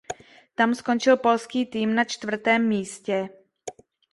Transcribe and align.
Tam 0.55 0.69
skončil 0.75 1.17
polský 1.17 1.65
tým 1.65 1.95
na 1.95 2.03
čtvrtém 2.03 2.67
místě. 2.67 3.29